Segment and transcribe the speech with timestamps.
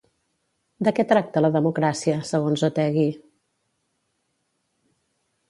[0.87, 3.05] De què tracta la democràcia, segons Otegi?